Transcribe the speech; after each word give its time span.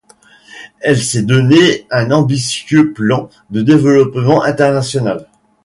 Elle 0.79 0.99
s'est 0.99 1.21
donné 1.21 1.85
un 1.91 2.09
ambitieux 2.09 2.91
plan 2.91 3.29
de 3.51 3.61
développement 3.61 4.41
international. 4.41 5.27